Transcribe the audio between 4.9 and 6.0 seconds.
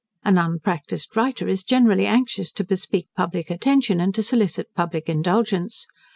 indulgence.